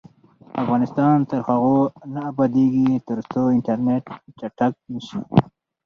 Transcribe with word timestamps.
افغانستان 0.61 1.15
تر 1.29 1.39
هغو 1.49 1.77
نه 2.13 2.21
ابادیږي، 2.31 2.89
ترڅو 3.07 3.41
انټرنیټ 3.55 4.03
چټک 4.39 4.73
نشي. 4.93 5.19